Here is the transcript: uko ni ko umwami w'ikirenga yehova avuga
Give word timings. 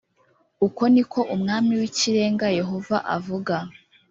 uko 0.67 0.81
ni 0.93 1.03
ko 1.11 1.19
umwami 1.35 1.71
w'ikirenga 1.79 2.45
yehova 2.59 2.97
avuga 3.15 3.55